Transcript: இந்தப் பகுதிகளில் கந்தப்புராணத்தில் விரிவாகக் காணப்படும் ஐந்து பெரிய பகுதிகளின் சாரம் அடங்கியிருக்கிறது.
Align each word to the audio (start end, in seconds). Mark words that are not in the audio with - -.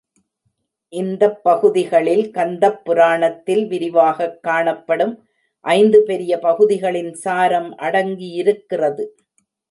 இந்தப் 0.93 1.43
பகுதிகளில் 1.43 2.31
கந்தப்புராணத்தில் 2.31 3.67
விரிவாகக் 3.67 4.43
காணப்படும் 4.43 5.13
ஐந்து 5.65 5.99
பெரிய 6.03 6.39
பகுதிகளின் 6.39 7.13
சாரம் 7.13 7.77
அடங்கியிருக்கிறது. 7.77 9.05